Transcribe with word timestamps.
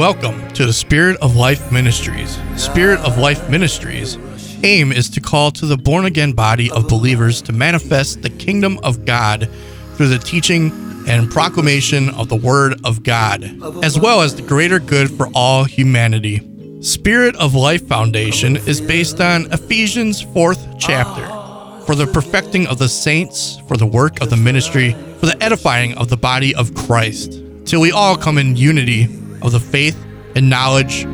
Welcome 0.00 0.50
to 0.52 0.64
the 0.64 0.72
Spirit 0.72 1.18
of 1.20 1.36
Life 1.36 1.70
Ministries. 1.70 2.38
Spirit 2.56 3.00
of 3.00 3.18
Life 3.18 3.50
Ministries 3.50 4.16
aim 4.64 4.92
is 4.92 5.10
to 5.10 5.20
call 5.20 5.50
to 5.50 5.66
the 5.66 5.76
born 5.76 6.06
again 6.06 6.32
body 6.32 6.70
of 6.70 6.88
believers 6.88 7.42
to 7.42 7.52
manifest 7.52 8.22
the 8.22 8.30
kingdom 8.30 8.80
of 8.82 9.04
God 9.04 9.46
through 9.96 10.08
the 10.08 10.18
teaching 10.18 10.72
and 11.06 11.30
proclamation 11.30 12.08
of 12.14 12.30
the 12.30 12.36
word 12.36 12.80
of 12.82 13.02
God, 13.02 13.44
as 13.84 14.00
well 14.00 14.22
as 14.22 14.34
the 14.34 14.40
greater 14.40 14.78
good 14.78 15.10
for 15.10 15.28
all 15.34 15.64
humanity. 15.64 16.40
Spirit 16.80 17.36
of 17.36 17.54
Life 17.54 17.86
Foundation 17.86 18.56
is 18.56 18.80
based 18.80 19.20
on 19.20 19.52
Ephesians 19.52 20.24
4th 20.24 20.78
chapter 20.78 21.26
for 21.84 21.94
the 21.94 22.06
perfecting 22.06 22.66
of 22.68 22.78
the 22.78 22.88
saints, 22.88 23.60
for 23.68 23.76
the 23.76 23.84
work 23.84 24.22
of 24.22 24.30
the 24.30 24.36
ministry, 24.38 24.92
for 25.18 25.26
the 25.26 25.36
edifying 25.42 25.94
of 25.98 26.08
the 26.08 26.16
body 26.16 26.54
of 26.54 26.74
Christ, 26.74 27.42
till 27.66 27.82
we 27.82 27.92
all 27.92 28.16
come 28.16 28.38
in 28.38 28.56
unity 28.56 29.19
of 29.42 29.52
the 29.52 29.60
faith 29.60 30.02
and 30.34 30.48
knowledge 30.48 31.04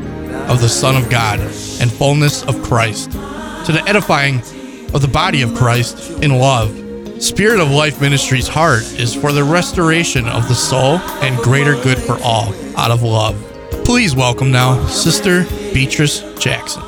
of 0.48 0.60
the 0.60 0.68
Son 0.68 0.96
of 0.96 1.10
God 1.10 1.40
and 1.40 1.92
fullness 1.92 2.42
of 2.44 2.62
Christ, 2.62 3.12
to 3.12 3.72
the 3.72 3.82
edifying 3.86 4.40
of 4.94 5.02
the 5.02 5.08
body 5.08 5.42
of 5.42 5.54
Christ 5.54 6.22
in 6.22 6.38
love. 6.38 6.82
Spirit 7.22 7.60
of 7.60 7.70
Life 7.70 8.00
Ministries' 8.00 8.46
heart 8.46 8.82
is 9.00 9.14
for 9.14 9.32
the 9.32 9.42
restoration 9.42 10.28
of 10.28 10.48
the 10.48 10.54
soul 10.54 10.98
and 11.22 11.36
greater 11.38 11.74
good 11.82 11.98
for 11.98 12.18
all 12.22 12.54
out 12.76 12.90
of 12.90 13.02
love. 13.02 13.34
Please 13.84 14.14
welcome 14.14 14.50
now 14.50 14.84
Sister 14.86 15.44
Beatrice 15.72 16.20
Jackson. 16.38 16.82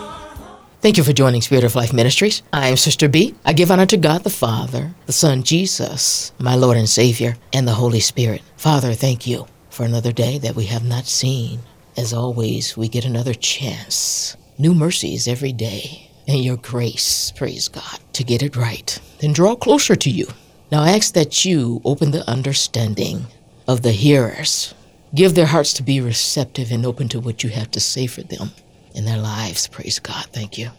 Thank 0.81 0.97
you 0.97 1.03
for 1.03 1.13
joining 1.13 1.43
Spirit 1.43 1.65
of 1.65 1.75
Life 1.75 1.93
Ministries. 1.93 2.43
I 2.53 2.69
am 2.69 2.77
Sister 2.77 3.09
B. 3.09 3.35
I 3.45 3.53
give 3.53 3.71
honor 3.71 3.87
to 3.87 3.97
God 3.97 4.23
the 4.23 4.31
Father, 4.31 4.95
the 5.07 5.13
Son 5.13 5.43
Jesus, 5.43 6.33
my 6.39 6.55
Lord 6.55 6.77
and 6.77 6.89
Savior, 6.89 7.37
and 7.53 7.67
the 7.67 7.75
Holy 7.75 8.01
Spirit. 8.01 8.43
Father, 8.57 8.95
thank 8.95 9.27
you 9.27 9.49
for 9.79 9.85
another 9.85 10.11
day 10.11 10.39
that 10.39 10.57
we 10.57 10.65
have 10.67 10.85
not 10.85 11.07
seen. 11.07 11.61
As 11.97 12.13
always, 12.13 12.77
we 12.77 12.89
get 12.89 13.05
another 13.05 13.33
chance. 13.33 14.37
New 14.59 14.75
mercies 14.75 15.29
every 15.29 15.53
day, 15.53 16.11
and 16.27 16.45
your 16.45 16.57
grace, 16.57 17.33
praise 17.37 17.69
God, 17.69 18.01
to 18.15 18.25
get 18.25 18.43
it 18.43 18.57
right. 18.57 18.99
Then 19.21 19.33
draw 19.33 19.55
closer 19.55 19.95
to 19.95 20.11
you. 20.11 20.27
Now 20.73 20.83
I 20.83 20.97
ask 20.97 21.15
that 21.15 21.45
you 21.45 21.81
open 21.85 22.11
the 22.11 22.29
understanding 22.29 23.27
of 23.69 23.83
the 23.83 23.93
hearers. 23.93 24.75
Give 25.15 25.37
their 25.37 25.47
hearts 25.47 25.73
to 25.75 25.85
be 25.85 26.01
receptive 26.01 26.73
and 26.73 26.85
open 26.85 27.09
to 27.11 27.21
what 27.21 27.45
you 27.45 27.51
have 27.51 27.71
to 27.71 27.79
say 27.79 28.09
for 28.09 28.23
them 28.23 28.51
in 28.97 29.05
their 29.05 29.17
lives. 29.17 29.69
Praise 29.69 30.01
God. 30.01 30.27
Thank 30.33 30.59
you. 30.59 30.71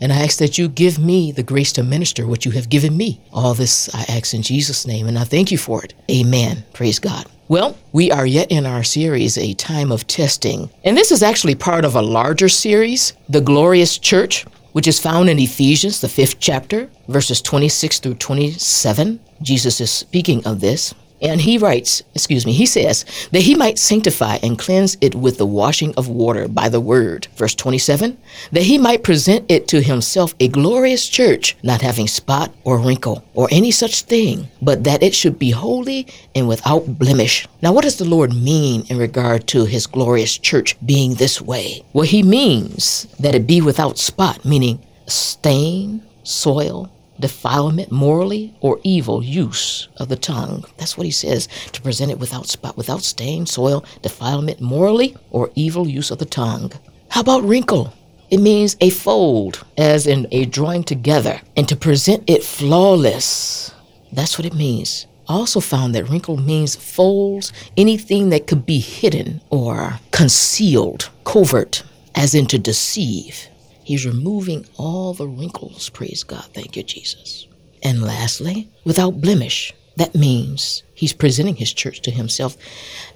And 0.00 0.12
I 0.12 0.24
ask 0.24 0.38
that 0.40 0.58
you 0.58 0.68
give 0.68 0.98
me 0.98 1.30
the 1.30 1.44
grace 1.44 1.72
to 1.74 1.84
minister 1.84 2.26
what 2.26 2.44
you 2.44 2.50
have 2.50 2.68
given 2.68 2.96
me. 2.96 3.20
All 3.32 3.54
this 3.54 3.88
I 3.94 4.04
ask 4.08 4.34
in 4.34 4.42
Jesus' 4.42 4.84
name, 4.84 5.06
and 5.06 5.16
I 5.16 5.22
thank 5.22 5.52
you 5.52 5.58
for 5.58 5.84
it. 5.84 5.94
Amen. 6.10 6.64
Praise 6.72 6.98
God. 6.98 7.24
Well, 7.50 7.78
we 7.92 8.10
are 8.10 8.26
yet 8.26 8.50
in 8.50 8.66
our 8.66 8.84
series, 8.84 9.38
A 9.38 9.54
Time 9.54 9.90
of 9.90 10.06
Testing. 10.06 10.68
And 10.84 10.98
this 10.98 11.10
is 11.10 11.22
actually 11.22 11.54
part 11.54 11.86
of 11.86 11.94
a 11.94 12.02
larger 12.02 12.50
series, 12.50 13.14
The 13.26 13.40
Glorious 13.40 13.96
Church, 13.96 14.44
which 14.72 14.86
is 14.86 15.00
found 15.00 15.30
in 15.30 15.38
Ephesians, 15.38 16.02
the 16.02 16.10
fifth 16.10 16.40
chapter, 16.40 16.90
verses 17.08 17.40
26 17.40 18.00
through 18.00 18.16
27. 18.16 19.18
Jesus 19.40 19.80
is 19.80 19.90
speaking 19.90 20.46
of 20.46 20.60
this. 20.60 20.94
And 21.20 21.40
he 21.40 21.58
writes, 21.58 22.02
excuse 22.14 22.46
me, 22.46 22.52
he 22.52 22.66
says, 22.66 23.04
that 23.32 23.42
he 23.42 23.54
might 23.54 23.78
sanctify 23.78 24.38
and 24.42 24.58
cleanse 24.58 24.96
it 25.00 25.14
with 25.14 25.38
the 25.38 25.46
washing 25.46 25.94
of 25.96 26.08
water 26.08 26.46
by 26.48 26.68
the 26.68 26.80
word. 26.80 27.26
Verse 27.36 27.54
27, 27.54 28.16
that 28.52 28.62
he 28.62 28.78
might 28.78 29.02
present 29.02 29.44
it 29.50 29.66
to 29.68 29.80
himself 29.80 30.34
a 30.38 30.48
glorious 30.48 31.08
church, 31.08 31.56
not 31.62 31.80
having 31.80 32.06
spot 32.06 32.54
or 32.64 32.78
wrinkle 32.78 33.24
or 33.34 33.48
any 33.50 33.70
such 33.70 34.02
thing, 34.02 34.48
but 34.62 34.84
that 34.84 35.02
it 35.02 35.14
should 35.14 35.38
be 35.38 35.50
holy 35.50 36.06
and 36.34 36.46
without 36.46 36.98
blemish. 36.98 37.46
Now, 37.62 37.72
what 37.72 37.84
does 37.84 37.98
the 37.98 38.04
Lord 38.04 38.32
mean 38.32 38.84
in 38.88 38.98
regard 38.98 39.46
to 39.48 39.64
his 39.64 39.86
glorious 39.86 40.38
church 40.38 40.76
being 40.86 41.14
this 41.14 41.40
way? 41.40 41.82
Well, 41.92 42.06
he 42.06 42.22
means 42.22 43.08
that 43.18 43.34
it 43.34 43.46
be 43.46 43.60
without 43.60 43.98
spot, 43.98 44.44
meaning 44.44 44.84
stain, 45.06 46.02
soil, 46.22 46.92
defilement, 47.20 47.90
morally 47.90 48.54
or 48.60 48.80
evil 48.82 49.22
use 49.22 49.88
of 49.96 50.08
the 50.08 50.16
tongue. 50.16 50.64
That's 50.76 50.96
what 50.96 51.04
he 51.04 51.10
says, 51.10 51.48
to 51.72 51.82
present 51.82 52.10
it 52.10 52.18
without 52.18 52.46
spot, 52.46 52.76
without 52.76 53.02
stain, 53.02 53.46
soil, 53.46 53.84
defilement, 54.02 54.60
morally 54.60 55.16
or 55.30 55.50
evil 55.54 55.88
use 55.88 56.10
of 56.10 56.18
the 56.18 56.24
tongue. 56.24 56.72
How 57.10 57.20
about 57.20 57.44
wrinkle? 57.44 57.92
It 58.30 58.38
means 58.40 58.76
a 58.80 58.90
fold, 58.90 59.64
as 59.78 60.06
in 60.06 60.28
a 60.30 60.44
drawing 60.44 60.84
together, 60.84 61.40
and 61.56 61.66
to 61.68 61.76
present 61.76 62.28
it 62.28 62.44
flawless. 62.44 63.72
That's 64.12 64.38
what 64.38 64.46
it 64.46 64.54
means. 64.54 65.06
Also 65.26 65.60
found 65.60 65.94
that 65.94 66.08
wrinkle 66.08 66.36
means 66.36 66.76
folds, 66.76 67.52
anything 67.76 68.30
that 68.30 68.46
could 68.46 68.64
be 68.64 68.80
hidden 68.80 69.40
or 69.50 70.00
concealed, 70.10 71.10
covert, 71.24 71.82
as 72.14 72.34
in 72.34 72.46
to 72.46 72.58
deceive. 72.58 73.48
He's 73.88 74.04
removing 74.04 74.66
all 74.76 75.14
the 75.14 75.26
wrinkles. 75.26 75.88
Praise 75.88 76.22
God. 76.22 76.44
Thank 76.52 76.76
you, 76.76 76.82
Jesus. 76.82 77.46
And 77.82 78.02
lastly, 78.02 78.68
without 78.84 79.22
blemish. 79.22 79.72
That 79.96 80.14
means 80.14 80.82
he's 80.92 81.14
presenting 81.14 81.56
his 81.56 81.72
church 81.72 82.02
to 82.02 82.10
himself 82.10 82.58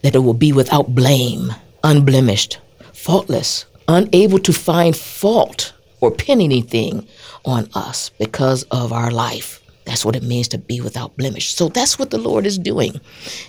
that 0.01 0.15
it 0.15 0.21
will 0.21 0.33
be 0.33 0.51
without 0.51 0.95
blame, 0.95 1.53
unblemished, 1.85 2.59
faultless, 2.95 3.67
unable 3.87 4.39
to 4.39 4.53
find 4.55 4.97
fault 4.97 5.75
or 6.01 6.11
pin 6.11 6.41
anything 6.41 7.07
on 7.45 7.69
us 7.75 8.09
because 8.19 8.63
of 8.71 8.95
our 8.95 9.11
life. 9.11 9.61
That's 9.85 10.07
what 10.07 10.17
it 10.17 10.23
means 10.23 10.49
to 10.49 10.59
be 10.59 10.81
without 10.81 11.19
blemish. 11.19 11.53
So 11.53 11.69
that's 11.69 11.99
what 11.99 12.09
the 12.09 12.17
Lord 12.17 12.47
is 12.47 12.59
doing 12.59 12.99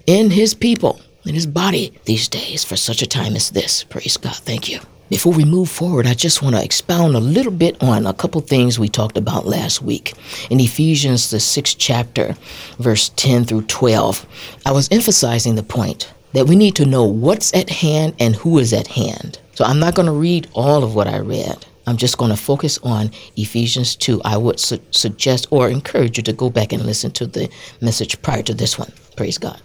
in 0.07 0.29
his 0.29 0.53
people, 0.53 0.99
in 1.25 1.35
his 1.35 1.47
body 1.47 1.93
these 2.03 2.27
days 2.27 2.65
for 2.65 2.75
such 2.75 3.01
a 3.01 3.07
time 3.07 3.37
as 3.37 3.51
this. 3.51 3.85
Praise 3.85 4.17
God. 4.17 4.35
Thank 4.35 4.67
you. 4.67 4.81
Before 5.13 5.31
we 5.31 5.45
move 5.45 5.69
forward, 5.69 6.07
I 6.07 6.15
just 6.15 6.41
want 6.41 6.55
to 6.55 6.63
expound 6.63 7.13
a 7.13 7.19
little 7.19 7.51
bit 7.51 7.83
on 7.83 8.07
a 8.07 8.15
couple 8.15 8.41
things 8.41 8.79
we 8.79 8.89
talked 8.89 9.15
about 9.15 9.45
last 9.45 9.79
week. 9.79 10.15
In 10.49 10.59
Ephesians, 10.59 11.29
the 11.29 11.39
sixth 11.39 11.77
chapter, 11.77 12.35
verse 12.79 13.09
10 13.09 13.45
through 13.45 13.65
12, 13.65 14.25
I 14.65 14.71
was 14.71 14.89
emphasizing 14.91 15.53
the 15.53 15.61
point 15.61 16.11
that 16.31 16.47
we 16.47 16.55
need 16.55 16.75
to 16.77 16.87
know 16.87 17.05
what's 17.05 17.53
at 17.53 17.69
hand 17.69 18.15
and 18.19 18.35
who 18.35 18.57
is 18.57 18.73
at 18.73 18.87
hand. 18.87 19.37
So 19.53 19.63
I'm 19.65 19.77
not 19.77 19.93
going 19.93 20.07
to 20.07 20.11
read 20.11 20.47
all 20.53 20.83
of 20.83 20.95
what 20.95 21.07
I 21.07 21.19
read. 21.19 21.63
I'm 21.85 21.97
just 21.97 22.17
going 22.17 22.31
to 22.31 22.35
focus 22.35 22.79
on 22.79 23.11
Ephesians 23.35 23.95
2. 23.95 24.19
I 24.25 24.37
would 24.37 24.59
su- 24.59 24.79
suggest 24.89 25.45
or 25.51 25.69
encourage 25.69 26.17
you 26.17 26.23
to 26.23 26.33
go 26.33 26.49
back 26.49 26.73
and 26.73 26.87
listen 26.87 27.11
to 27.11 27.27
the 27.27 27.51
message 27.81 28.19
prior 28.23 28.41
to 28.41 28.53
this 28.55 28.79
one. 28.79 28.91
Praise 29.15 29.37
God. 29.37 29.61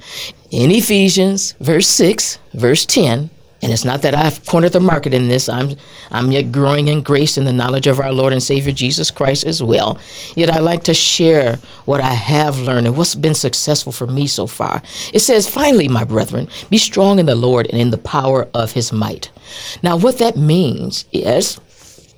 In 0.51 0.71
Ephesians, 0.71 1.53
verse 1.53 1.89
6, 1.89 2.39
verse 2.53 2.85
10, 2.85 3.31
and 3.61 3.73
it's 3.73 3.85
not 3.85 4.03
that 4.03 4.15
I've 4.15 4.45
cornered 4.47 4.73
the 4.73 4.81
market 4.81 5.13
in 5.13 5.29
this. 5.29 5.49
I'm 5.49 5.77
I'm 6.11 6.31
yet 6.31 6.53
growing 6.53 6.89
in 6.89 7.03
grace 7.03 7.37
and 7.37 7.47
the 7.47 7.53
knowledge 7.53 7.87
of 7.87 7.99
our 7.99 8.13
Lord 8.13 8.33
and 8.33 8.43
Savior 8.43 8.73
Jesus 8.73 9.11
Christ 9.11 9.45
as 9.45 9.63
well. 9.63 9.99
Yet 10.37 10.51
I 10.51 10.61
like 10.61 10.85
to 10.85 10.95
share 10.95 11.57
what 11.85 12.01
I 12.01 12.15
have 12.15 12.59
learned 12.61 12.87
and 12.87 12.97
what's 12.97 13.15
been 13.15 13.35
successful 13.35 13.93
for 13.93 14.07
me 14.07 14.27
so 14.27 14.47
far. 14.47 14.83
It 15.13 15.21
says, 15.21 15.49
finally, 15.49 15.89
my 15.89 16.05
brethren, 16.05 16.49
be 16.71 16.79
strong 16.79 17.19
in 17.19 17.27
the 17.27 17.35
Lord 17.35 17.67
and 17.67 17.81
in 17.81 17.91
the 17.91 17.99
power 17.99 18.49
of 18.55 18.73
his 18.73 18.93
might. 18.93 19.31
Now 19.83 19.97
what 19.97 20.19
that 20.19 20.37
means 20.37 21.05
is 21.13 21.61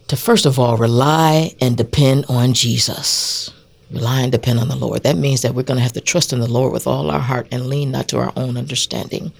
to 0.08 0.16
first 0.16 0.44
of 0.44 0.58
all 0.58 0.76
rely 0.76 1.54
and 1.60 1.76
depend 1.76 2.26
on 2.28 2.52
Jesus. 2.52 3.50
Rely 3.90 4.28
depend 4.28 4.60
on 4.60 4.68
the 4.68 4.76
Lord. 4.76 5.02
That 5.02 5.16
means 5.16 5.42
that 5.42 5.54
we're 5.54 5.64
going 5.64 5.78
to 5.78 5.82
have 5.82 5.94
to 5.94 6.00
trust 6.00 6.32
in 6.32 6.38
the 6.38 6.50
Lord 6.50 6.72
with 6.72 6.86
all 6.86 7.10
our 7.10 7.18
heart 7.20 7.48
and 7.50 7.66
lean 7.66 7.90
not 7.90 8.06
to 8.08 8.18
our 8.18 8.32
own 8.36 8.56
understanding. 8.56 9.32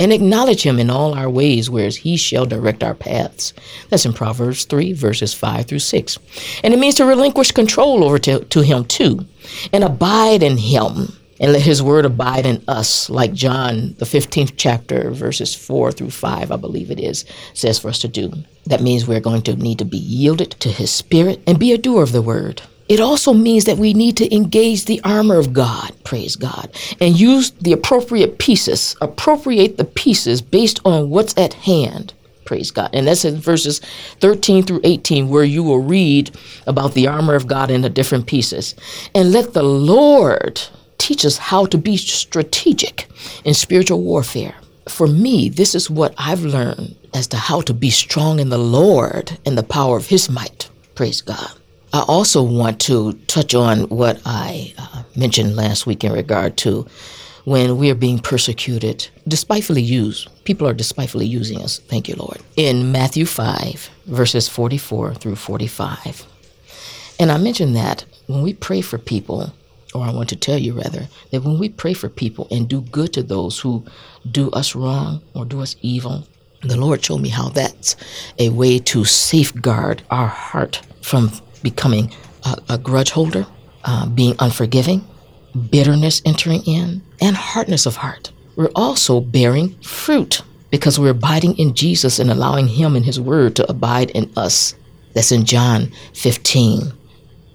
And 0.00 0.12
acknowledge 0.12 0.62
Him 0.62 0.78
in 0.78 0.88
all 0.88 1.12
our 1.12 1.28
ways, 1.28 1.68
whereas 1.68 1.96
He 1.96 2.16
shall 2.16 2.46
direct 2.46 2.82
our 2.82 2.94
paths. 2.94 3.52
That's 3.90 4.06
in 4.06 4.14
Proverbs 4.14 4.64
3, 4.64 4.94
verses 4.94 5.34
5 5.34 5.66
through 5.66 5.80
6. 5.80 6.18
And 6.64 6.72
it 6.72 6.80
means 6.80 6.94
to 6.96 7.04
relinquish 7.04 7.52
control 7.52 8.02
over 8.02 8.18
to, 8.20 8.44
to 8.44 8.60
Him 8.62 8.86
too, 8.86 9.26
and 9.72 9.84
abide 9.84 10.42
in 10.42 10.56
Him. 10.56 11.12
And 11.40 11.52
let 11.52 11.62
his 11.62 11.80
word 11.80 12.04
abide 12.04 12.46
in 12.46 12.64
us, 12.66 13.08
like 13.08 13.32
John, 13.32 13.94
the 13.98 14.04
15th 14.04 14.54
chapter, 14.56 15.12
verses 15.12 15.54
4 15.54 15.92
through 15.92 16.10
5, 16.10 16.50
I 16.50 16.56
believe 16.56 16.90
it 16.90 16.98
is, 16.98 17.24
says 17.54 17.78
for 17.78 17.88
us 17.88 18.00
to 18.00 18.08
do. 18.08 18.32
That 18.66 18.82
means 18.82 19.06
we're 19.06 19.20
going 19.20 19.42
to 19.42 19.54
need 19.54 19.78
to 19.78 19.84
be 19.84 19.98
yielded 19.98 20.50
to 20.58 20.68
his 20.68 20.90
spirit 20.90 21.40
and 21.46 21.56
be 21.56 21.72
a 21.72 21.78
doer 21.78 22.02
of 22.02 22.10
the 22.10 22.22
word. 22.22 22.62
It 22.88 23.00
also 23.00 23.34
means 23.34 23.66
that 23.66 23.78
we 23.78 23.92
need 23.92 24.16
to 24.16 24.34
engage 24.34 24.84
the 24.86 25.00
armor 25.04 25.38
of 25.38 25.52
God, 25.52 25.92
praise 26.04 26.36
God, 26.36 26.70
and 27.00 27.18
use 27.18 27.50
the 27.50 27.72
appropriate 27.72 28.38
pieces, 28.38 28.96
appropriate 29.00 29.76
the 29.76 29.84
pieces 29.84 30.40
based 30.40 30.80
on 30.84 31.10
what's 31.10 31.36
at 31.36 31.52
hand. 31.54 32.14
Praise 32.46 32.70
God. 32.70 32.88
And 32.94 33.06
that's 33.06 33.26
in 33.26 33.36
verses 33.36 33.80
13 34.20 34.62
through 34.62 34.80
18, 34.82 35.28
where 35.28 35.44
you 35.44 35.62
will 35.62 35.82
read 35.82 36.34
about 36.66 36.94
the 36.94 37.06
armor 37.06 37.34
of 37.34 37.46
God 37.46 37.70
in 37.70 37.82
the 37.82 37.90
different 37.90 38.26
pieces. 38.26 38.74
And 39.14 39.32
let 39.32 39.52
the 39.52 39.62
Lord 39.62 40.62
teach 40.96 41.26
us 41.26 41.36
how 41.36 41.66
to 41.66 41.76
be 41.76 41.98
strategic 41.98 43.06
in 43.44 43.52
spiritual 43.52 44.00
warfare. 44.00 44.54
For 44.88 45.06
me, 45.06 45.50
this 45.50 45.74
is 45.74 45.90
what 45.90 46.14
I've 46.16 46.42
learned 46.42 46.96
as 47.12 47.26
to 47.28 47.36
how 47.36 47.60
to 47.62 47.74
be 47.74 47.90
strong 47.90 48.40
in 48.40 48.48
the 48.48 48.56
Lord 48.56 49.38
and 49.44 49.58
the 49.58 49.62
power 49.62 49.98
of 49.98 50.06
His 50.06 50.30
might. 50.30 50.70
Praise 50.94 51.20
God. 51.20 51.57
I 51.92 52.04
also 52.06 52.42
want 52.42 52.80
to 52.82 53.14
touch 53.28 53.54
on 53.54 53.88
what 53.88 54.20
I 54.26 54.74
uh, 54.76 55.02
mentioned 55.16 55.56
last 55.56 55.86
week 55.86 56.04
in 56.04 56.12
regard 56.12 56.56
to 56.58 56.86
when 57.44 57.78
we 57.78 57.90
are 57.90 57.94
being 57.94 58.18
persecuted, 58.18 59.08
despitefully 59.26 59.80
used. 59.80 60.28
People 60.44 60.68
are 60.68 60.74
despitefully 60.74 61.24
using 61.24 61.62
us. 61.62 61.78
Thank 61.78 62.06
you, 62.06 62.14
Lord. 62.16 62.38
In 62.56 62.92
Matthew 62.92 63.24
5, 63.24 63.88
verses 64.04 64.48
44 64.48 65.14
through 65.14 65.36
45. 65.36 66.26
And 67.18 67.32
I 67.32 67.38
mentioned 67.38 67.74
that 67.74 68.04
when 68.26 68.42
we 68.42 68.52
pray 68.52 68.82
for 68.82 68.98
people, 68.98 69.54
or 69.94 70.04
I 70.04 70.12
want 70.12 70.28
to 70.28 70.36
tell 70.36 70.58
you 70.58 70.74
rather, 70.74 71.08
that 71.30 71.42
when 71.42 71.58
we 71.58 71.70
pray 71.70 71.94
for 71.94 72.10
people 72.10 72.48
and 72.50 72.68
do 72.68 72.82
good 72.82 73.14
to 73.14 73.22
those 73.22 73.58
who 73.58 73.82
do 74.30 74.50
us 74.50 74.74
wrong 74.74 75.22
or 75.34 75.46
do 75.46 75.62
us 75.62 75.74
evil, 75.80 76.26
the 76.60 76.76
Lord 76.76 77.02
showed 77.02 77.22
me 77.22 77.30
how 77.30 77.48
that's 77.48 77.96
a 78.38 78.50
way 78.50 78.78
to 78.80 79.06
safeguard 79.06 80.02
our 80.10 80.26
heart 80.28 80.82
from 81.00 81.30
becoming 81.62 82.12
a, 82.44 82.56
a 82.70 82.78
grudge 82.78 83.10
holder, 83.10 83.46
uh, 83.84 84.06
being 84.08 84.34
unforgiving, 84.38 85.06
bitterness 85.70 86.22
entering 86.24 86.62
in, 86.64 87.02
and 87.20 87.36
hardness 87.36 87.86
of 87.86 87.96
heart. 87.96 88.32
We're 88.56 88.70
also 88.74 89.20
bearing 89.20 89.80
fruit 89.80 90.42
because 90.70 90.98
we're 90.98 91.10
abiding 91.10 91.56
in 91.58 91.74
Jesus 91.74 92.18
and 92.18 92.30
allowing 92.30 92.68
Him 92.68 92.96
and 92.96 93.04
His 93.04 93.20
Word 93.20 93.56
to 93.56 93.70
abide 93.70 94.10
in 94.10 94.30
us. 94.36 94.74
That's 95.14 95.32
in 95.32 95.44
John 95.44 95.92
15, 96.14 96.92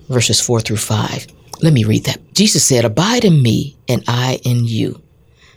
verses 0.09 0.41
4 0.41 0.61
through 0.61 0.77
5. 0.77 1.27
Let 1.61 1.73
me 1.73 1.83
read 1.83 2.05
that. 2.05 2.33
Jesus 2.33 2.65
said, 2.65 2.83
Abide 2.83 3.23
in 3.23 3.41
me, 3.41 3.77
and 3.87 4.03
I 4.07 4.39
in 4.43 4.65
you. 4.65 5.01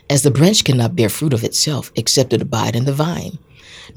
As 0.08 0.22
the 0.22 0.30
branch 0.30 0.62
cannot 0.62 0.94
bear 0.94 1.08
fruit 1.08 1.32
of 1.32 1.42
itself 1.42 1.90
except 1.96 2.32
it 2.32 2.42
abide 2.42 2.76
in 2.76 2.84
the 2.84 2.92
vine, 2.92 3.38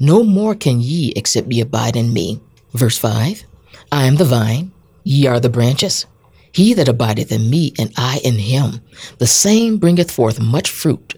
no 0.00 0.24
more 0.24 0.54
can 0.54 0.80
ye 0.80 1.12
except 1.14 1.52
ye 1.52 1.60
abide 1.60 1.96
in 1.96 2.12
me. 2.12 2.40
Verse 2.72 2.98
5 2.98 3.44
I 3.92 4.06
am 4.06 4.16
the 4.16 4.24
vine, 4.24 4.72
ye 5.04 5.26
are 5.26 5.40
the 5.40 5.48
branches. 5.48 6.06
He 6.52 6.74
that 6.74 6.88
abideth 6.88 7.32
in 7.32 7.50
me, 7.50 7.72
and 7.78 7.92
I 7.96 8.20
in 8.24 8.38
him, 8.38 8.80
the 9.18 9.26
same 9.26 9.78
bringeth 9.78 10.10
forth 10.10 10.40
much 10.40 10.70
fruit. 10.70 11.14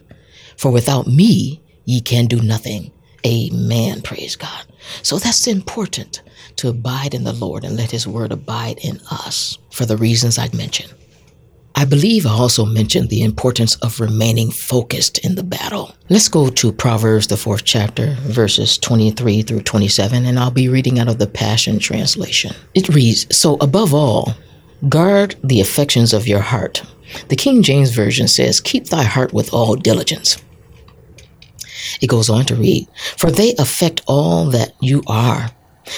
For 0.57 0.71
without 0.71 1.07
me 1.07 1.61
ye 1.85 2.01
can 2.01 2.25
do 2.27 2.41
nothing. 2.41 2.91
Amen. 3.25 4.01
Praise 4.01 4.35
God. 4.35 4.65
So 5.01 5.17
that's 5.17 5.47
important 5.47 6.21
to 6.57 6.69
abide 6.69 7.13
in 7.13 7.23
the 7.23 7.33
Lord 7.33 7.63
and 7.63 7.77
let 7.77 7.91
his 7.91 8.07
word 8.07 8.31
abide 8.31 8.79
in 8.83 8.99
us 9.09 9.57
for 9.71 9.85
the 9.85 9.97
reasons 9.97 10.37
I'd 10.37 10.53
mentioned. 10.53 10.93
I 11.75 11.85
believe 11.85 12.25
I 12.25 12.29
also 12.29 12.65
mentioned 12.65 13.09
the 13.09 13.23
importance 13.23 13.75
of 13.77 13.99
remaining 13.99 14.51
focused 14.51 15.17
in 15.19 15.33
the 15.35 15.43
battle. 15.43 15.95
Let's 16.07 16.29
go 16.29 16.49
to 16.49 16.71
Proverbs, 16.71 17.27
the 17.27 17.37
fourth 17.37 17.63
chapter, 17.65 18.15
verses 18.21 18.77
23 18.77 19.41
through 19.41 19.63
27, 19.63 20.25
and 20.25 20.37
I'll 20.37 20.51
be 20.51 20.69
reading 20.69 20.99
out 20.99 21.07
of 21.07 21.17
the 21.17 21.27
Passion 21.27 21.79
Translation. 21.79 22.55
It 22.75 22.89
reads 22.89 23.25
So, 23.35 23.57
above 23.59 23.91
all, 23.93 24.35
guard 24.87 25.35
the 25.43 25.61
affections 25.61 26.13
of 26.13 26.27
your 26.27 26.41
heart. 26.41 26.83
The 27.29 27.35
King 27.35 27.63
James 27.63 27.89
Version 27.89 28.27
says, 28.27 28.61
Keep 28.61 28.89
thy 28.89 29.03
heart 29.03 29.33
with 29.33 29.51
all 29.51 29.75
diligence. 29.75 30.37
It 32.01 32.07
goes 32.07 32.29
on 32.29 32.45
to 32.45 32.55
read, 32.55 32.87
For 33.17 33.31
they 33.31 33.55
affect 33.55 34.01
all 34.05 34.45
that 34.51 34.73
you 34.79 35.01
are. 35.07 35.49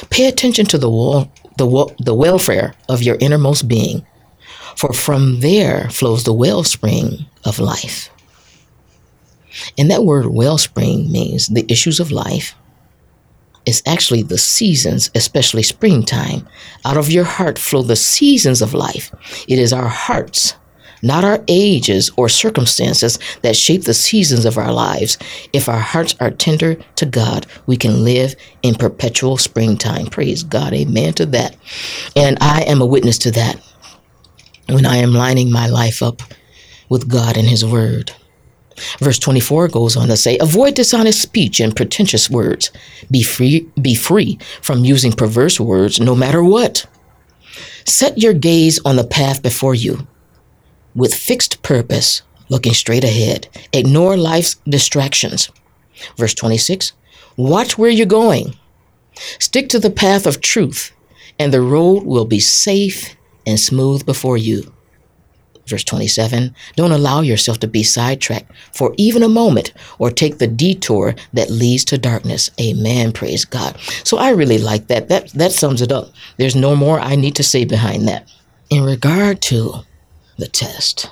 Pay 0.10 0.27
attention 0.27 0.66
to 0.68 0.77
the, 0.77 0.89
wall, 0.89 1.31
the, 1.57 1.94
the 2.00 2.16
welfare 2.16 2.75
of 2.88 3.04
your 3.04 3.18
innermost 3.19 3.68
being 3.68 4.06
for 4.75 4.94
from 4.94 5.39
there 5.39 5.89
flows 5.89 6.24
the 6.24 6.33
wellspring 6.33 7.25
of 7.44 7.60
life. 7.60 8.10
And 9.77 9.89
that 9.89 10.04
word 10.04 10.27
wellspring 10.27 11.12
means 11.12 11.48
the 11.48 11.66
issues 11.69 12.00
of 12.00 12.12
life. 12.12 12.56
It's 13.66 13.81
actually 13.86 14.22
the 14.22 14.38
seasons, 14.38 15.10
especially 15.16 15.63
springtime. 15.63 16.48
Out 16.83 16.98
of 16.98 17.10
your 17.10 17.24
heart 17.24 17.57
flow 17.57 17.81
the 17.81 17.95
seasons 17.95 18.62
of 18.62 18.74
life. 18.74 19.12
It 19.48 19.57
is 19.57 19.74
our 19.74 19.88
hearts, 19.88 20.56
not 21.01 21.24
our 21.24 21.44
ages 21.48 22.12
or 22.16 22.30
circumstances, 22.30 23.18
that 23.42 23.56
shape 23.56 23.83
the 23.83 23.94
seasons 23.94 24.45
of 24.45 24.57
our 24.57 24.72
lives. 24.72 25.18
If 25.51 25.68
our 25.68 25.80
hearts 25.80 26.16
are 26.19 26.30
tender 26.30 26.75
to 26.98 27.06
God, 27.06 27.48
we 27.66 27.75
can 27.75 28.04
live 28.04 28.36
in 28.62 28.75
perpetual 28.75 29.38
springtime. 29.38 30.07
Praise 30.07 30.44
God. 30.44 30.74
Amen 30.74 31.13
to 31.13 31.25
that. 31.27 31.56
And 32.16 32.38
I 32.42 32.62
am 32.63 32.81
a 32.81 32.86
witness 32.86 33.18
to 33.19 33.31
that 33.31 33.60
when 34.75 34.86
I 34.86 34.98
am 34.98 35.13
lining 35.13 35.50
my 35.50 35.68
life 35.68 36.04
up 36.04 36.22
with 36.89 37.07
God 37.07 37.38
and 37.38 37.48
His 37.48 37.63
Word. 37.63 38.12
Verse 39.00 39.18
24 39.18 39.69
goes 39.69 39.95
on 39.95 40.10
to 40.10 40.18
say, 40.18 40.38
Avoid 40.39 40.75
dishonest 40.75 41.22
speech 41.22 41.62
and 41.62 41.74
pretentious 41.74 42.30
words. 42.30 42.72
Be 43.10 43.24
free, 43.24 43.69
be 43.81 43.95
free 43.95 44.38
from 44.62 44.83
using 44.83 45.13
perverse 45.13 45.62
words 45.62 46.01
no 46.01 46.13
matter 46.13 46.44
what. 46.44 46.86
Set 47.86 48.18
your 48.18 48.33
gaze 48.33 48.77
on 48.83 48.98
the 48.98 49.07
path 49.07 49.42
before 49.42 49.75
you 49.75 50.06
with 50.94 51.13
fixed 51.13 51.62
purpose, 51.62 52.22
looking 52.50 52.74
straight 52.74 53.06
ahead. 53.06 53.48
Ignore 53.72 54.18
life's 54.18 54.56
distractions. 54.68 55.50
Verse 56.18 56.33
26 56.33 56.92
Watch 57.38 57.77
where 57.77 57.89
you're 57.89 58.06
going. 58.06 58.57
Stick 59.39 59.69
to 59.69 59.80
the 59.80 59.89
path 59.89 60.25
of 60.25 60.42
truth, 60.42 60.92
and 61.39 61.54
the 61.54 61.62
road 61.62 62.04
will 62.04 62.25
be 62.25 62.42
safe 62.42 63.16
and 63.45 63.59
smooth 63.59 64.06
before 64.06 64.38
you. 64.38 64.71
Verse 65.68 65.83
27 65.83 66.53
Don't 66.75 66.92
allow 66.92 67.21
yourself 67.21 67.59
to 67.59 67.68
be 67.68 67.83
sidetracked 67.83 68.51
for 68.74 68.94
even 68.97 69.24
a 69.24 69.30
moment 69.30 69.74
or 69.97 70.12
take 70.12 70.38
the 70.38 70.47
detour 70.47 71.15
that 71.33 71.50
leads 71.50 71.83
to 71.86 71.97
darkness. 71.97 72.51
Amen. 72.59 73.12
Praise 73.12 73.45
God. 73.45 73.77
So 74.03 74.18
I 74.18 74.30
really 74.30 74.59
like 74.59 74.88
that. 74.88 75.09
That, 75.09 75.30
that 75.30 75.51
sums 75.51 75.81
it 75.81 75.92
up. 75.92 76.12
There's 76.38 76.56
no 76.56 76.75
more 76.75 77.00
I 77.00 77.15
need 77.15 77.36
to 77.36 77.44
say 77.44 77.65
behind 77.65 78.07
that. 78.07 78.31
In 78.69 78.83
regard 78.83 79.42
to 79.44 79.74
the 80.38 80.48
test, 80.48 81.09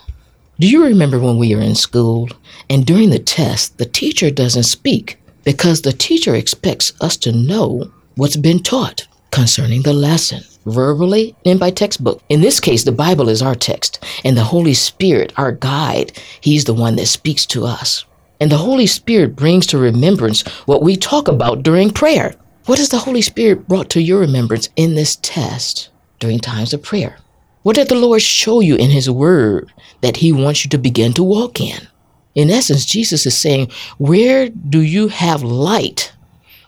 do 0.60 0.70
you 0.70 0.84
remember 0.84 1.20
when 1.20 1.38
we 1.38 1.56
were 1.56 1.62
in 1.62 1.76
school 1.76 2.30
and 2.70 2.86
during 2.86 3.10
the 3.10 3.20
test, 3.20 3.78
the 3.78 3.86
teacher 3.86 4.30
doesn't 4.30 4.64
speak 4.64 5.20
because 5.44 5.82
the 5.82 5.94
teacher 5.94 6.36
expects 6.36 6.94
us 7.02 7.18
to 7.18 7.32
know 7.32 7.92
what's 8.16 8.38
been 8.38 8.62
taught 8.62 9.08
concerning 9.32 9.82
the 9.82 9.94
lesson? 9.94 10.44
Verbally 10.66 11.36
and 11.46 11.60
by 11.60 11.70
textbook. 11.72 12.22
In 12.30 12.42
this 12.42 12.60
case, 12.60 12.84
the 12.84 12.92
Bible 12.92 13.30
is 13.30 13.42
our 13.42 13.56
text, 13.56 14.04
and 14.24 14.38
the 14.38 14.44
Holy 14.44 14.74
Spirit, 14.74 15.34
our 15.38 15.52
guide, 15.52 16.20
He's 16.42 16.66
the 16.66 16.74
one 16.74 16.96
that 16.98 17.08
speaks 17.08 17.46
to 17.48 17.66
us. 17.66 18.06
And 18.40 18.52
the 18.52 18.58
Holy 18.58 18.88
Spirit 18.88 19.36
brings 19.36 19.66
to 19.68 19.78
remembrance 19.78 20.42
what 20.66 20.82
we 20.82 20.98
talk 20.98 21.28
about 21.28 21.64
during 21.64 21.92
prayer. 21.92 22.36
What 22.66 22.80
has 22.80 22.90
the 22.90 22.98
Holy 22.98 23.22
Spirit 23.22 23.68
brought 23.68 23.90
to 23.92 24.02
your 24.02 24.20
remembrance 24.20 24.70
in 24.76 24.96
this 24.96 25.18
test 25.22 25.90
during 26.20 26.40
times 26.40 26.74
of 26.74 26.82
prayer? 26.82 27.18
What 27.64 27.76
did 27.76 27.88
the 27.88 27.96
Lord 27.96 28.22
show 28.22 28.60
you 28.60 28.76
in 28.76 28.90
His 28.90 29.10
Word 29.10 29.72
that 30.02 30.18
He 30.18 30.32
wants 30.32 30.64
you 30.66 30.70
to 30.72 30.78
begin 30.78 31.14
to 31.14 31.24
walk 31.24 31.62
in? 31.62 31.88
In 32.36 32.50
essence, 32.50 32.86
Jesus 32.86 33.26
is 33.26 33.38
saying, 33.38 33.72
Where 33.98 34.50
do 34.50 34.82
you 34.82 35.08
have 35.08 35.44
light 35.44 36.14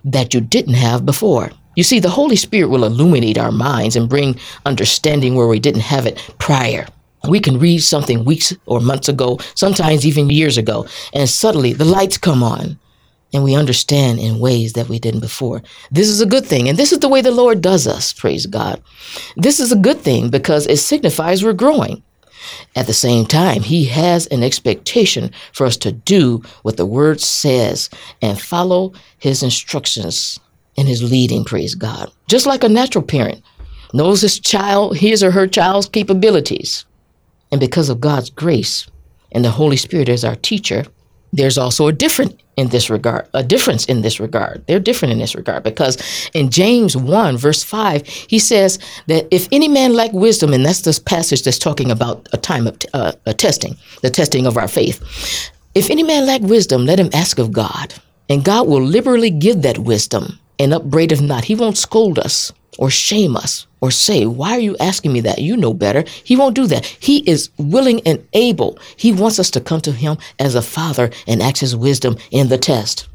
that 0.04 0.34
you 0.34 0.42
didn't 0.42 0.76
have 0.76 1.06
before? 1.06 1.52
You 1.76 1.84
see, 1.84 2.00
the 2.00 2.10
Holy 2.10 2.36
Spirit 2.36 2.70
will 2.70 2.86
illuminate 2.86 3.38
our 3.38 3.52
minds 3.52 3.96
and 3.96 4.10
bring 4.10 4.40
understanding 4.66 5.36
where 5.36 5.48
we 5.48 5.60
didn't 5.60 5.82
have 5.82 6.06
it 6.06 6.18
prior. 6.40 6.88
We 7.28 7.40
can 7.40 7.60
read 7.60 7.80
something 7.80 8.24
weeks 8.24 8.54
or 8.66 8.80
months 8.80 9.10
ago, 9.10 9.40
sometimes 9.56 10.06
even 10.06 10.30
years 10.30 10.58
ago, 10.58 10.88
and 11.14 11.30
suddenly 11.30 11.74
the 11.74 11.86
lights 11.86 12.18
come 12.18 12.44
on 12.44 12.80
and 13.34 13.44
we 13.44 13.56
understand 13.56 14.20
in 14.20 14.40
ways 14.40 14.74
that 14.74 14.88
we 14.88 14.98
didn't 14.98 15.20
before. 15.20 15.62
This 15.92 16.08
is 16.08 16.22
a 16.22 16.26
good 16.26 16.46
thing, 16.46 16.70
and 16.70 16.78
this 16.78 16.94
is 16.94 17.00
the 17.00 17.10
way 17.10 17.22
the 17.22 17.32
Lord 17.32 17.62
does 17.62 17.86
us, 17.86 18.14
praise 18.14 18.46
God. 18.46 18.82
This 19.36 19.60
is 19.60 19.72
a 19.72 19.78
good 19.78 20.00
thing 20.00 20.30
because 20.30 20.68
it 20.68 20.78
signifies 20.78 21.44
we're 21.44 21.54
growing. 21.54 22.02
At 22.76 22.88
the 22.88 22.94
same 22.94 23.26
time, 23.26 23.64
He 23.64 23.86
has 23.86 24.28
an 24.28 24.44
expectation 24.44 25.32
for 25.52 25.66
us 25.66 25.76
to 25.78 25.92
do 25.92 26.44
what 26.62 26.78
the 26.78 26.86
Word 26.86 27.20
says 27.20 27.90
and 28.22 28.40
follow 28.40 28.94
His 29.18 29.44
instructions 29.44 30.40
in 30.76 30.88
his 30.88 31.04
leading, 31.04 31.44
praise 31.44 31.76
God. 31.76 32.12
Just 32.28 32.46
like 32.46 32.64
a 32.64 32.70
natural 32.70 33.04
parent 33.04 33.44
knows 33.94 34.22
his 34.22 34.40
child, 34.40 34.98
his 34.98 35.24
or 35.24 35.32
her 35.32 35.48
child's 35.48 35.88
capabilities. 35.88 36.86
And 37.52 37.60
because 37.60 37.90
of 37.90 38.02
God's 38.02 38.30
grace 38.30 38.88
and 39.32 39.46
the 39.46 39.52
Holy 39.52 39.78
Spirit 39.78 40.10
as 40.10 40.26
our 40.26 40.36
teacher, 40.36 40.86
there's 41.32 41.58
also 41.58 41.88
a 41.88 41.94
different 41.94 42.42
in 42.58 42.70
this 42.70 42.90
regard, 42.90 43.28
a 43.34 43.44
difference 43.44 43.86
in 43.86 44.02
this 44.02 44.20
regard. 44.20 44.66
They're 44.68 44.80
different 44.80 45.12
in 45.12 45.20
this 45.20 45.36
regard 45.36 45.64
because 45.64 46.30
in 46.34 46.50
James 46.50 46.96
1, 46.96 47.38
verse 47.38 47.64
5, 47.64 48.08
he 48.08 48.40
says 48.40 48.80
that 49.08 49.28
if 49.32 49.48
any 49.52 49.68
man 49.68 49.94
lack 49.94 50.14
wisdom, 50.14 50.54
and 50.54 50.66
that's 50.66 50.82
this 50.82 51.00
passage 51.00 51.44
that's 51.44 51.60
talking 51.60 51.92
about 51.92 52.28
a 52.32 52.38
time 52.38 52.68
of 52.68 52.78
uh, 52.94 53.12
a 53.26 53.34
testing, 53.34 53.76
the 54.02 54.10
testing 54.10 54.46
of 54.46 54.58
our 54.58 54.68
faith. 54.68 55.52
If 55.74 55.90
any 55.90 56.04
man 56.04 56.26
lack 56.26 56.42
wisdom, 56.42 56.86
let 56.86 57.00
him 57.00 57.10
ask 57.14 57.38
of 57.38 57.52
God, 57.52 57.94
and 58.30 58.46
God 58.46 58.68
will 58.68 58.82
liberally 58.82 59.30
give 59.30 59.62
that 59.64 59.80
wisdom 59.80 60.40
and 60.60 60.74
upbraideth 60.74 61.22
not. 61.22 61.46
He 61.46 61.56
won't 61.56 61.78
scold 61.78 62.20
us 62.20 62.52
or 62.78 62.90
shame 62.90 63.36
us 63.36 63.68
or 63.82 63.92
say, 63.92 64.26
Why 64.26 64.52
are 64.52 64.60
you 64.60 64.76
asking 64.80 65.14
me 65.14 65.22
that? 65.22 65.40
You 65.40 65.58
know 65.58 65.74
better. 65.74 66.04
He 66.24 66.36
won't 66.36 66.56
do 66.56 66.68
that. 66.68 66.86
He 66.86 67.20
is 67.30 67.50
willing 67.58 68.02
and 68.06 68.26
able. 68.34 68.78
He 68.96 69.12
wants 69.12 69.40
us 69.40 69.52
to 69.52 69.62
come 69.62 69.82
to 69.82 69.92
Him 69.92 70.18
as 70.40 70.56
a 70.56 70.62
father 70.62 71.10
and 71.28 71.42
ask 71.42 71.58
His 71.58 71.76
wisdom 71.76 72.18
in 72.32 72.50
the 72.50 72.58
test. 72.58 73.08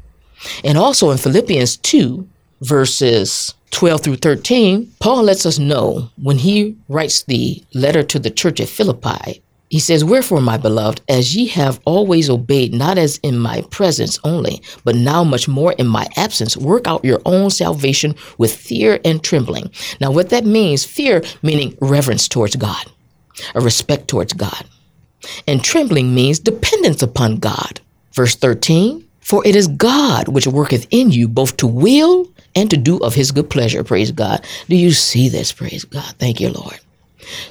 And 0.63 0.77
also 0.77 1.11
in 1.11 1.17
Philippians 1.17 1.77
2, 1.77 2.27
verses 2.61 3.53
12 3.71 4.01
through 4.01 4.15
13, 4.17 4.91
Paul 4.99 5.23
lets 5.23 5.45
us 5.45 5.59
know 5.59 6.09
when 6.21 6.37
he 6.37 6.75
writes 6.89 7.23
the 7.23 7.63
letter 7.73 8.03
to 8.03 8.19
the 8.19 8.29
church 8.29 8.59
at 8.59 8.69
Philippi 8.69 9.41
He 9.71 9.79
says, 9.79 10.03
Wherefore, 10.03 10.41
my 10.41 10.57
beloved, 10.57 10.99
as 11.07 11.33
ye 11.33 11.47
have 11.47 11.79
always 11.85 12.29
obeyed, 12.29 12.73
not 12.73 12.97
as 12.97 13.19
in 13.23 13.39
my 13.39 13.61
presence 13.71 14.19
only, 14.25 14.61
but 14.83 14.97
now 14.97 15.23
much 15.23 15.47
more 15.47 15.71
in 15.71 15.87
my 15.87 16.07
absence, 16.17 16.57
work 16.57 16.87
out 16.87 17.05
your 17.05 17.21
own 17.25 17.49
salvation 17.49 18.13
with 18.37 18.53
fear 18.53 18.99
and 19.05 19.23
trembling. 19.23 19.71
Now, 20.01 20.11
what 20.11 20.27
that 20.31 20.45
means, 20.45 20.83
fear 20.83 21.23
meaning 21.41 21.77
reverence 21.79 22.27
towards 22.27 22.57
God, 22.57 22.85
a 23.55 23.61
respect 23.61 24.09
towards 24.09 24.33
God. 24.33 24.65
And 25.47 25.63
trembling 25.63 26.13
means 26.13 26.39
dependence 26.39 27.01
upon 27.01 27.37
God. 27.37 27.79
Verse 28.11 28.35
13, 28.35 29.07
for 29.21 29.47
it 29.47 29.55
is 29.55 29.69
God 29.69 30.27
which 30.27 30.47
worketh 30.47 30.85
in 30.91 31.11
you 31.11 31.29
both 31.29 31.55
to 31.57 31.67
will 31.67 32.29
and 32.55 32.69
to 32.71 32.75
do 32.75 32.97
of 32.97 33.15
his 33.15 33.31
good 33.31 33.49
pleasure. 33.49 33.85
Praise 33.85 34.11
God. 34.11 34.45
Do 34.67 34.75
you 34.75 34.91
see 34.91 35.29
this? 35.29 35.53
Praise 35.53 35.85
God. 35.85 36.13
Thank 36.19 36.41
you, 36.41 36.49
Lord. 36.49 36.77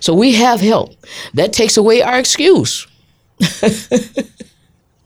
So 0.01 0.15
we 0.15 0.35
have 0.35 0.61
help. 0.61 0.95
That 1.35 1.53
takes 1.53 1.77
away 1.77 2.03
our 2.03 2.19
excuse. 2.19 2.87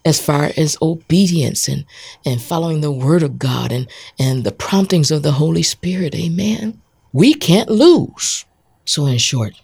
as 0.05 0.21
far 0.21 0.51
as 0.57 0.77
obedience 0.83 1.67
and, 1.67 1.85
and 2.27 2.41
following 2.43 2.81
the 2.81 2.93
word 2.93 3.23
of 3.23 3.39
God 3.39 3.73
and, 3.73 3.89
and 4.19 4.45
the 4.45 4.53
promptings 4.53 5.11
of 5.11 5.23
the 5.23 5.33
Holy 5.33 5.63
Spirit. 5.63 6.15
Amen. 6.15 6.81
We 7.13 7.35
can't 7.35 7.71
lose. 7.71 8.45
So 8.85 9.07
in 9.07 9.19
short, 9.19 9.55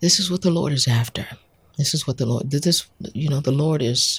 this 0.00 0.18
is 0.18 0.30
what 0.30 0.42
the 0.42 0.50
Lord 0.50 0.72
is 0.72 0.88
after. 0.88 1.26
This 1.76 1.92
is 1.92 2.06
what 2.06 2.16
the 2.16 2.24
Lord 2.24 2.50
this 2.50 2.86
you 3.12 3.28
know 3.28 3.40
the 3.40 3.52
Lord 3.52 3.82
is 3.82 4.18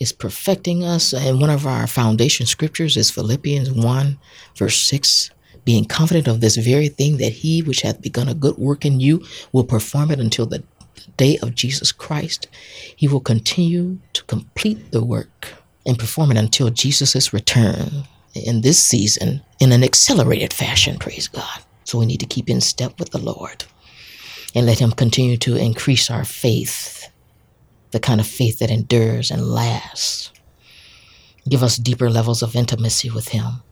is 0.00 0.12
perfecting 0.12 0.82
us 0.82 1.12
and 1.12 1.40
one 1.40 1.50
of 1.50 1.64
our 1.64 1.86
foundation 1.86 2.44
scriptures 2.46 2.96
is 2.96 3.08
Philippians 3.08 3.70
1 3.70 4.18
verse 4.56 4.80
6 4.80 5.30
being 5.64 5.84
confident 5.84 6.28
of 6.28 6.40
this 6.40 6.56
very 6.56 6.88
thing 6.88 7.18
that 7.18 7.32
he 7.32 7.62
which 7.62 7.82
hath 7.82 8.02
begun 8.02 8.28
a 8.28 8.34
good 8.34 8.56
work 8.56 8.84
in 8.84 9.00
you 9.00 9.24
will 9.52 9.64
perform 9.64 10.10
it 10.10 10.20
until 10.20 10.46
the 10.46 10.62
day 11.16 11.38
of 11.38 11.54
Jesus 11.54 11.92
Christ. 11.92 12.48
He 12.94 13.08
will 13.08 13.20
continue 13.20 13.98
to 14.12 14.24
complete 14.24 14.92
the 14.92 15.04
work 15.04 15.54
and 15.86 15.98
perform 15.98 16.30
it 16.30 16.36
until 16.36 16.70
Jesus' 16.70 17.32
return 17.32 18.04
in 18.34 18.60
this 18.60 18.84
season 18.84 19.42
in 19.58 19.72
an 19.72 19.82
accelerated 19.82 20.52
fashion, 20.52 20.98
praise 20.98 21.28
God. 21.28 21.60
So 21.84 21.98
we 21.98 22.06
need 22.06 22.20
to 22.20 22.26
keep 22.26 22.50
in 22.50 22.60
step 22.60 22.98
with 22.98 23.10
the 23.10 23.18
Lord 23.18 23.64
and 24.54 24.66
let 24.66 24.78
Him 24.78 24.92
continue 24.92 25.36
to 25.38 25.56
increase 25.56 26.10
our 26.10 26.24
faith, 26.24 27.10
the 27.90 28.00
kind 28.00 28.20
of 28.20 28.26
faith 28.26 28.58
that 28.58 28.70
endures 28.70 29.30
and 29.30 29.42
lasts. 29.42 30.30
Give 31.48 31.62
us 31.62 31.76
deeper 31.76 32.10
levels 32.10 32.42
of 32.42 32.54
intimacy 32.54 33.10
with 33.10 33.28
Him 33.28 33.62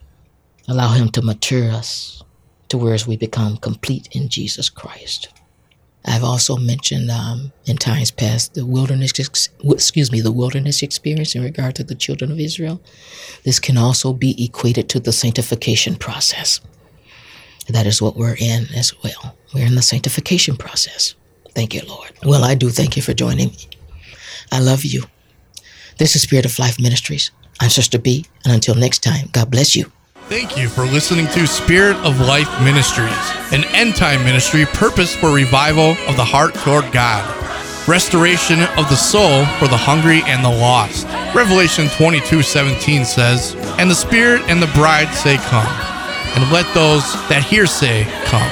Allow 0.68 0.92
Him 0.92 1.08
to 1.10 1.22
mature 1.22 1.70
us 1.70 2.22
to 2.68 2.78
where 2.78 2.94
as 2.94 3.06
we 3.06 3.16
become 3.16 3.56
complete 3.56 4.08
in 4.12 4.28
Jesus 4.28 4.68
Christ. 4.68 5.28
I've 6.04 6.24
also 6.24 6.56
mentioned 6.56 7.10
um, 7.10 7.52
in 7.66 7.76
times 7.76 8.12
past 8.12 8.54
the 8.54 8.64
wilderness, 8.64 9.12
excuse 9.18 10.12
me, 10.12 10.20
the 10.20 10.32
wilderness 10.32 10.82
experience 10.82 11.34
in 11.34 11.42
regard 11.42 11.74
to 11.76 11.84
the 11.84 11.96
children 11.96 12.30
of 12.30 12.38
Israel. 12.38 12.80
This 13.44 13.58
can 13.58 13.76
also 13.76 14.12
be 14.12 14.42
equated 14.42 14.88
to 14.90 15.00
the 15.00 15.12
sanctification 15.12 15.96
process. 15.96 16.60
That 17.68 17.86
is 17.86 18.00
what 18.00 18.16
we're 18.16 18.36
in 18.36 18.66
as 18.76 18.94
well. 19.02 19.36
We're 19.52 19.66
in 19.66 19.74
the 19.74 19.82
sanctification 19.82 20.56
process. 20.56 21.16
Thank 21.54 21.74
you, 21.74 21.82
Lord. 21.88 22.12
Well, 22.24 22.44
I 22.44 22.54
do 22.54 22.70
thank 22.70 22.94
you 22.94 23.02
for 23.02 23.12
joining 23.12 23.48
me. 23.48 23.68
I 24.52 24.60
love 24.60 24.84
you. 24.84 25.04
This 25.98 26.14
is 26.14 26.22
Spirit 26.22 26.44
of 26.44 26.58
Life 26.58 26.78
Ministries. 26.80 27.32
I'm 27.58 27.70
Sister 27.70 27.98
B, 27.98 28.26
and 28.44 28.52
until 28.54 28.76
next 28.76 29.02
time, 29.02 29.28
God 29.32 29.50
bless 29.50 29.74
you. 29.74 29.90
Thank 30.28 30.56
you 30.56 30.68
for 30.68 30.84
listening 30.84 31.28
to 31.28 31.46
Spirit 31.46 31.94
of 31.98 32.18
Life 32.18 32.50
Ministries, 32.60 33.14
an 33.52 33.62
end 33.76 33.94
time 33.94 34.24
ministry 34.24 34.64
purpose 34.66 35.14
for 35.14 35.32
revival 35.32 35.92
of 36.08 36.16
the 36.16 36.24
heart 36.24 36.52
toward 36.66 36.90
God, 36.90 37.22
restoration 37.86 38.58
of 38.74 38.90
the 38.90 38.96
soul 38.96 39.46
for 39.60 39.68
the 39.68 39.76
hungry 39.78 40.22
and 40.26 40.44
the 40.44 40.50
lost. 40.50 41.06
Revelation 41.32 41.86
22 41.90 42.42
17 42.42 43.04
says, 43.04 43.54
And 43.78 43.88
the 43.88 43.94
Spirit 43.94 44.42
and 44.48 44.60
the 44.60 44.66
bride 44.74 45.14
say, 45.14 45.36
Come. 45.46 45.70
And 46.34 46.50
let 46.50 46.66
those 46.74 47.06
that 47.30 47.46
hear 47.46 47.66
say, 47.66 48.02
Come. 48.24 48.50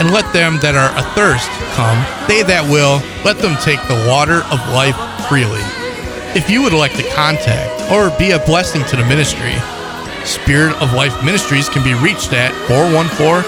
And 0.00 0.16
let 0.16 0.32
them 0.32 0.56
that 0.64 0.72
are 0.74 0.88
athirst 0.96 1.52
come. 1.76 2.00
They 2.32 2.40
that 2.48 2.64
will, 2.64 3.04
let 3.28 3.36
them 3.36 3.60
take 3.60 3.84
the 3.92 4.08
water 4.08 4.40
of 4.48 4.58
life 4.72 4.96
freely. 5.28 5.60
If 6.32 6.48
you 6.48 6.62
would 6.62 6.72
like 6.72 6.96
to 6.96 7.04
contact 7.12 7.92
or 7.92 8.08
be 8.16 8.30
a 8.30 8.38
blessing 8.46 8.84
to 8.86 8.96
the 8.96 9.04
ministry, 9.04 9.52
Spirit 10.24 10.74
of 10.82 10.92
Life 10.92 11.24
Ministries 11.24 11.68
can 11.68 11.82
be 11.82 11.94
reached 11.94 12.32
at 12.32 12.52
414 12.68 13.42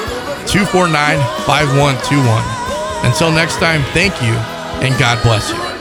249 0.47 1.19
5121. 1.47 3.07
Until 3.07 3.31
next 3.31 3.57
time, 3.57 3.83
thank 3.93 4.21
you 4.23 4.35
and 4.83 4.99
God 4.99 5.23
bless 5.23 5.51
you. 5.51 5.72